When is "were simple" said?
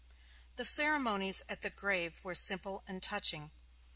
2.23-2.83